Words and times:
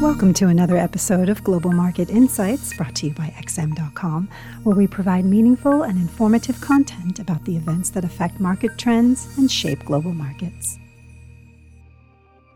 Welcome 0.00 0.32
to 0.34 0.46
another 0.48 0.78
episode 0.78 1.28
of 1.28 1.44
Global 1.44 1.72
Market 1.72 2.08
Insights 2.08 2.74
brought 2.74 2.94
to 2.96 3.08
you 3.08 3.12
by 3.12 3.34
XM.com, 3.38 4.30
where 4.62 4.74
we 4.74 4.86
provide 4.86 5.26
meaningful 5.26 5.82
and 5.82 5.98
informative 5.98 6.58
content 6.62 7.18
about 7.18 7.44
the 7.44 7.54
events 7.54 7.90
that 7.90 8.02
affect 8.02 8.40
market 8.40 8.78
trends 8.78 9.36
and 9.36 9.52
shape 9.52 9.84
global 9.84 10.14
markets. 10.14 10.78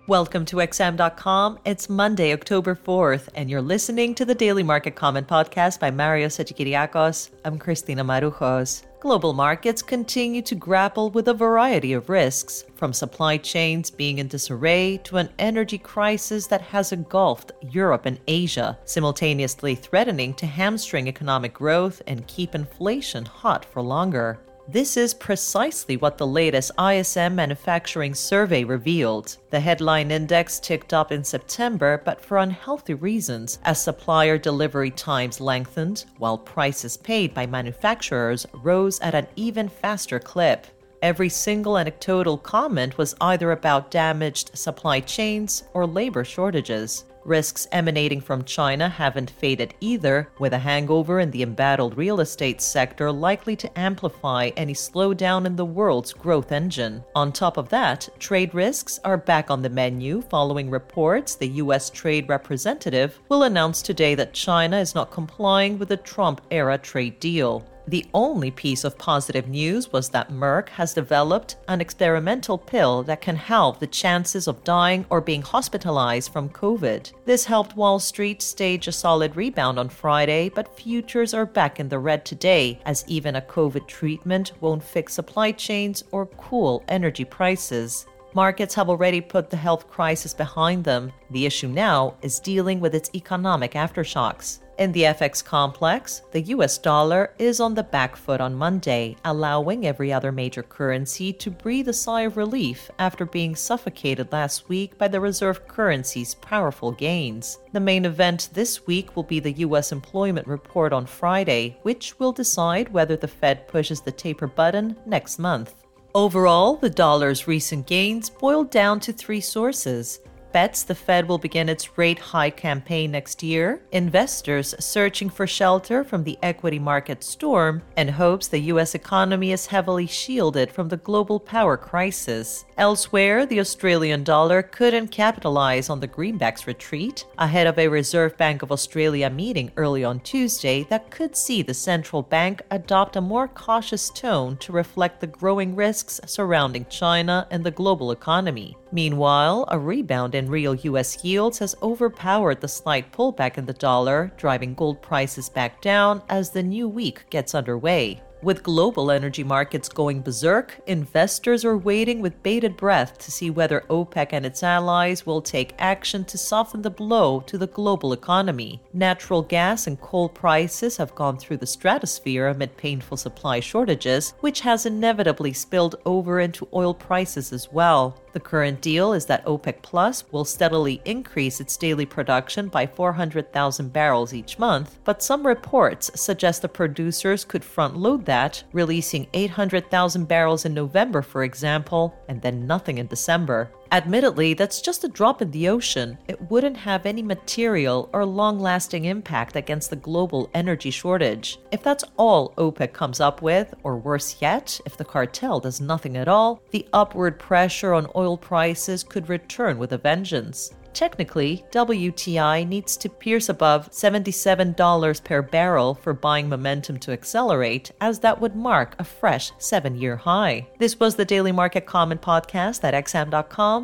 Welcome 0.07 0.47
to 0.47 0.57
XM.com. 0.57 1.59
It's 1.67 1.91
Monday, 1.91 2.33
October 2.33 2.75
4th, 2.75 3.29
and 3.35 3.51
you're 3.51 3.61
listening 3.61 4.15
to 4.15 4.25
the 4.25 4.35
Daily 4.35 4.63
Market 4.63 4.95
Comment 4.95 5.29
Podcast 5.29 5.79
by 5.79 5.91
Mario 5.91 6.29
Hadjikyriacos. 6.29 7.29
I'm 7.45 7.59
Christina 7.59 8.05
Marujos. 8.05 8.85
Global 9.05 9.35
markets 9.35 9.83
continue 9.83 10.41
to 10.41 10.55
grapple 10.55 11.11
with 11.11 11.29
a 11.29 11.35
variety 11.35 11.93
of 11.93 12.09
risks, 12.09 12.65
from 12.75 12.95
supply 12.95 13.37
chains 13.37 13.91
being 13.91 14.17
in 14.17 14.29
disarray 14.29 14.97
to 15.05 15.19
an 15.19 15.29
energy 15.39 15.77
crisis 15.77 16.47
that 16.47 16.63
has 16.63 16.91
engulfed 16.91 17.53
Europe 17.61 18.07
and 18.07 18.19
Asia, 18.27 18.79
simultaneously 18.87 19.75
threatening 19.75 20.33
to 20.33 20.47
hamstring 20.47 21.07
economic 21.07 21.53
growth 21.53 22.01
and 22.07 22.27
keep 22.27 22.55
inflation 22.55 23.27
hot 23.27 23.63
for 23.63 23.83
longer. 23.83 24.39
This 24.67 24.97
is 24.97 25.13
precisely 25.13 25.99
what 25.99 26.17
the 26.17 26.27
latest 26.27 26.71
ISM 26.79 27.35
manufacturing 27.35 28.15
survey 28.15 28.65
revealed. 28.65 29.37
The 29.51 29.61
headline 29.61 30.11
index 30.11 30.59
ticked 30.59 30.95
up 30.95 31.13
in 31.13 31.23
September, 31.23 32.01
but 32.03 32.19
for 32.19 32.39
unhealthy 32.39 32.95
reasons, 32.95 33.59
as 33.65 33.83
supplier 33.83 34.39
delivery 34.39 34.91
times 34.91 35.39
lengthened, 35.39 36.07
while 36.17 36.39
prices 36.39 36.97
paid 36.97 37.35
by 37.35 37.45
manufacturers 37.45 38.47
rose 38.55 38.99
at 39.01 39.15
an 39.15 39.27
even 39.37 39.69
faster 39.69 40.19
clip. 40.19 40.67
Every 41.03 41.29
single 41.29 41.77
anecdotal 41.77 42.39
comment 42.39 42.97
was 42.97 43.15
either 43.21 43.53
about 43.53 43.91
damaged 43.91 44.57
supply 44.57 45.01
chains 45.01 45.65
or 45.75 45.87
labor 45.87 46.25
shortages. 46.25 47.05
Risks 47.25 47.67
emanating 47.73 48.21
from 48.21 48.45
China 48.45 48.89
haven't 48.89 49.31
faded 49.31 49.75
either, 49.81 50.29
with 50.39 50.53
a 50.53 50.59
hangover 50.59 51.21
in 51.21 51.31
the 51.31 51.43
embattled 51.43 51.97
real 51.97 52.21
estate 52.21 52.61
sector 52.61 53.11
likely 53.11 53.57
to 53.57 53.79
amplify 53.79 54.51
any 54.57 54.75
slowdown 54.75 55.47
in 55.47 55.57
the 55.57 55.65
world's 55.65 56.13
growth 56.13 56.53
engine. 56.53 57.03
On 57.15 57.33
top 57.33 57.57
of 57.57 57.71
that, 57.71 58.09
trade 58.19 58.55
risks 58.55 59.01
are 59.05 59.17
back 59.17 59.51
on 59.51 59.63
the 59.63 59.71
menu 59.71 60.21
following 60.21 60.69
reports 60.69 61.35
the 61.35 61.49
U.S. 61.49 61.89
Trade 61.91 62.29
Representative 62.29 63.19
will 63.29 63.45
announce 63.45 63.81
today 63.81 64.15
that 64.15 64.35
China 64.35 64.79
is 64.79 64.95
not 64.95 65.11
complying 65.11 65.79
with 65.79 65.89
the 65.89 65.97
Trump 65.97 66.43
era 66.51 66.77
trade 66.77 67.19
deal. 67.21 67.67
The 67.87 68.07
only 68.15 68.51
piece 68.51 68.83
of 68.83 68.97
positive 68.97 69.47
news 69.47 69.93
was 69.93 70.09
that 70.09 70.31
Merck 70.31 70.71
has 70.71 70.95
developed 70.95 71.57
an 71.69 71.83
experimental 71.83 72.57
pill 72.57 73.03
that 73.03 73.21
can 73.21 73.37
halve 73.37 73.79
the 73.79 73.87
chances 73.87 74.49
of 74.49 74.65
dying 74.65 75.05
or 75.11 75.21
being 75.21 75.43
hospitalized 75.43 76.33
from 76.33 76.49
COVID. 76.49 77.13
This 77.27 77.45
helped 77.45 77.77
Wall 77.77 77.99
Street 77.99 78.41
stage 78.41 78.89
a 78.89 78.93
solid 78.93 79.37
rebound 79.37 79.79
on 79.79 79.91
Friday, 79.91 80.49
but 80.49 80.75
futures 80.79 81.35
are 81.35 81.45
back 81.45 81.79
in 81.79 81.91
the 81.91 81.99
red 81.99 82.25
today, 82.25 82.81
as 82.87 83.05
even 83.07 83.37
a 83.37 83.43
COVID 83.43 83.87
treatment 83.87 84.53
won't 84.63 84.83
fix 84.83 85.13
supply 85.13 85.53
chains 85.53 86.03
or 86.11 86.25
cool 86.27 86.83
energy 86.89 87.25
prices. 87.25 88.07
Markets 88.35 88.75
have 88.75 88.91
already 88.91 89.21
put 89.21 89.49
the 89.49 89.57
health 89.57 89.89
crisis 89.89 90.35
behind 90.35 90.83
them. 90.83 91.13
The 91.31 91.47
issue 91.47 91.69
now 91.69 92.15
is 92.21 92.41
dealing 92.41 92.81
with 92.81 92.93
its 92.93 93.09
economic 93.15 93.75
aftershocks. 93.75 94.59
In 94.77 94.91
the 94.91 95.03
FX 95.03 95.45
complex, 95.45 96.23
the 96.33 96.41
US 96.41 96.77
dollar 96.79 97.33
is 97.39 97.61
on 97.61 97.75
the 97.75 97.85
back 97.85 98.17
foot 98.17 98.41
on 98.41 98.57
Monday, 98.57 99.17
allowing 99.25 99.87
every 99.87 100.13
other 100.13 100.33
major 100.33 100.65
currency 100.65 101.33
to 101.35 101.49
breathe 101.49 101.87
a 101.89 101.93
sigh 101.93 102.23
of 102.23 102.37
relief 102.37 102.91
after 102.99 103.25
being 103.25 103.55
suffocated 103.55 104.33
last 104.33 104.69
week 104.69 104.99
by 104.99 105.07
the 105.07 105.21
reserve 105.21 105.69
currency's 105.69 106.35
powerful 106.35 106.91
gains. 106.91 107.61
The 107.73 107.79
main 107.79 108.05
event 108.05 108.49
this 108.53 108.85
week 108.85 109.15
will 109.15 109.23
be 109.23 109.39
the 109.39 109.59
US 109.59 109.93
employment 109.93 110.49
report 110.49 110.93
on 110.93 111.07
Friday, 111.07 111.79
which 111.83 112.19
will 112.19 112.33
decide 112.33 112.93
whether 112.93 113.15
the 113.15 113.29
Fed 113.29 113.69
pushes 113.69 114.01
the 114.01 114.11
taper 114.11 114.49
button 114.49 114.97
next 115.07 115.39
month. 115.39 115.84
Overall, 116.17 116.77
the 116.77 116.91
dollar's 116.91 117.49
recent 117.49 117.89
gains 117.89 118.31
boiled 118.31 118.71
down 118.71 119.01
to 119.01 119.13
three 119.13 119.41
sources 119.41 120.21
bets 120.55 120.85
the 120.85 120.95
Fed 120.95 121.27
will 121.27 121.37
begin 121.37 121.69
its 121.69 121.99
rate 121.99 122.21
hike 122.21 122.57
campaign 122.57 123.11
next 123.11 123.43
year, 123.43 123.83
investors 123.91 124.73
searching 124.79 125.29
for 125.29 125.49
shelter 125.49 126.05
from 126.05 126.23
the 126.23 126.39
equity 126.45 126.79
market 126.79 127.25
storm, 127.25 127.83
and 127.97 128.09
hopes 128.09 128.47
the 128.47 128.61
U.S. 128.73 128.95
economy 128.95 129.51
is 129.51 129.67
heavily 129.67 130.07
shielded 130.07 130.71
from 130.71 130.89
the 130.89 130.97
global 130.97 131.41
power 131.41 131.77
crisis. 131.77 132.65
Elsewhere, 132.79 133.45
the 133.45 133.59
Australian 133.59 134.23
dollar 134.23 134.63
couldn't 134.63 135.09
capitalize 135.09 135.91
on 135.91 135.99
the 135.99 136.07
greenback's 136.07 136.69
retreat 136.69 137.27
ahead 137.37 137.67
of 137.67 137.77
a 137.77 137.89
Reserve 137.89 138.37
Bank 138.37 138.63
of 138.63 138.71
Australia 138.71 139.29
meeting 139.29 139.73
early 139.77 140.05
on 140.05 140.21
Tuesday 140.21 140.85
that 140.85 141.11
could 141.11 141.35
see 141.37 141.63
the 141.63 141.75
central 141.75 142.23
bank 142.23 142.63
adopt 142.71 143.17
a 143.17 143.21
more 143.21 143.49
cautious 143.49 144.09
tone 144.09 144.57
to 144.59 144.71
reflect 144.71 145.21
the 145.21 145.27
growing 145.27 145.75
risks 145.75 146.21
surrounding 146.27 146.87
China 146.89 147.49
and 147.51 147.65
the 147.65 147.73
global 147.73 148.13
economy. 148.13 148.77
Meanwhile, 148.95 149.65
a 149.73 149.77
rebound 149.77 150.37
in 150.45 150.51
real 150.51 150.75
US 150.75 151.25
yields 151.25 151.59
has 151.59 151.75
overpowered 151.83 152.61
the 152.61 152.69
slight 152.69 153.11
pullback 153.13 153.57
in 153.57 153.65
the 153.65 153.73
dollar, 153.73 154.31
driving 154.37 154.75
gold 154.75 155.01
prices 155.01 155.49
back 155.49 155.81
down 155.81 156.21
as 156.29 156.51
the 156.51 156.63
new 156.63 156.87
week 156.87 157.25
gets 157.31 157.55
underway. 157.55 158.21
With 158.43 158.63
global 158.63 159.11
energy 159.11 159.43
markets 159.43 159.89
going 159.89 160.21
berserk, 160.21 160.79
investors 160.87 161.65
are 161.65 161.79
waiting 161.79 162.21
with 162.21 162.43
bated 162.43 162.77
breath 162.77 163.17
to 163.17 163.31
see 163.31 163.49
whether 163.49 163.87
OPEC 163.89 164.35
and 164.35 164.45
its 164.45 164.63
allies 164.63 165.25
will 165.25 165.41
take 165.41 165.75
action 165.79 166.27
to 166.27 166.37
soften 166.37 166.83
the 166.83 166.91
blow 166.91 167.41
to 167.47 167.57
the 167.57 167.69
global 167.69 168.13
economy. 168.13 168.83
Natural 168.93 169.41
gas 169.41 169.87
and 169.87 169.99
coal 169.99 170.29
prices 170.29 170.99
have 170.99 171.15
gone 171.15 171.39
through 171.39 171.57
the 171.57 171.67
stratosphere 171.67 172.49
amid 172.49 172.77
painful 172.77 173.17
supply 173.17 173.61
shortages, 173.61 174.35
which 174.41 174.61
has 174.61 174.85
inevitably 174.85 175.55
spilled 175.55 175.97
over 176.05 176.39
into 176.39 176.69
oil 176.75 176.93
prices 176.93 177.51
as 177.51 177.73
well. 177.73 178.21
The 178.35 178.41
current 178.41 178.81
deal 178.81 179.13
is 179.13 179.27
that 179.27 179.47
OPEC 179.47 179.81
Plus 179.83 180.25
will 180.33 180.45
steadily 180.45 181.01
increase 181.05 181.61
its 181.61 181.77
daily 181.77 182.05
production 182.05 182.67
by 182.67 182.85
400,000 182.85 183.93
barrels 183.93 184.35
each 184.35 184.59
month, 184.59 184.99
but 185.05 185.23
some 185.23 185.47
reports 185.47 186.11
suggest 186.21 186.61
the 186.61 186.69
producers 186.69 187.45
could 187.45 187.65
front 187.65 187.97
load 187.97 188.25
that, 188.27 188.65
releasing 188.73 189.29
800,000 189.35 190.27
barrels 190.27 190.65
in 190.65 190.75
November, 190.75 191.23
for 191.23 191.45
example, 191.45 192.13
and 192.27 192.43
then 192.43 192.67
nothing 192.67 192.99
in 192.99 193.07
December. 193.07 193.71
Admittedly, 193.93 194.55
that's 194.55 194.81
just 194.81 195.05
a 195.05 195.09
drop 195.09 195.43
in 195.43 195.51
the 195.51 195.69
ocean. 195.69 196.19
It 196.29 196.51
wouldn't 196.51 196.77
have 196.77 197.07
any 197.07 197.23
material 197.23 198.11
or 198.13 198.25
long 198.25 198.59
lasting 198.59 199.05
impact 199.05 199.57
against 199.57 199.91
the 199.91 199.97
global 199.97 200.51
energy 200.55 200.91
shortage. 200.91 201.59
If 201.71 201.83
that's 201.83 202.05
all 202.17 202.55
OPEC 202.57 202.93
comes 202.93 203.21
up 203.21 203.43
with, 203.43 203.75
or 203.83 203.97
worse 203.97 204.37
yet, 204.41 204.81
if 204.87 204.97
the 204.97 205.05
cartel 205.05 205.61
does 205.61 205.81
nothing 205.81 206.17
at 206.17 206.29
all, 206.29 206.63
the 206.71 206.87
upward 206.93 207.39
pressure 207.39 207.95
on 207.95 208.11
oil 208.17 208.37
prices 208.37 209.05
could 209.05 209.29
return 209.29 209.79
with 209.79 209.93
a 209.93 209.99
vengeance. 209.99 210.73
Technically, 210.95 211.65
WTI 211.73 212.67
needs 212.67 212.97
to 212.97 213.09
pierce 213.09 213.49
above 213.49 213.91
$77 213.91 215.25
per 215.25 215.43
barrel 215.43 215.95
for 215.95 216.15
buying 216.15 216.49
momentum 216.49 216.99
to 217.01 217.11
accelerate, 217.11 217.91
as 218.01 218.21
that 218.21 218.41
would 218.41 218.55
mark 218.55 218.95
a 218.99 219.05
fresh 219.05 219.51
seven 219.59 219.97
year 219.97 220.17
high. 220.17 220.67
This 220.79 220.99
was 221.01 221.17
the 221.17 221.25
Daily 221.25 221.53
Market 221.53 221.85
Comment 221.85 222.23
Podcast 222.23 222.85
at 222.85 222.95
XM.com. 222.95 223.84